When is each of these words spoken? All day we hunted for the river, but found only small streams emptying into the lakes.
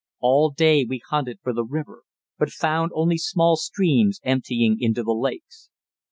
All 0.19 0.49
day 0.49 0.83
we 0.83 0.99
hunted 1.11 1.37
for 1.43 1.53
the 1.53 1.63
river, 1.63 2.01
but 2.39 2.49
found 2.49 2.89
only 2.95 3.19
small 3.19 3.55
streams 3.55 4.19
emptying 4.23 4.77
into 4.79 5.03
the 5.03 5.13
lakes. 5.13 5.69